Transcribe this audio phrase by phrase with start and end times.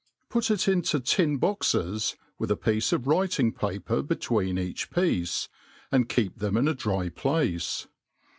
[0.31, 5.47] Put it into tin boxes, with a piece of writing paper between each piece,
[5.91, 7.85] and keep them in a dry place.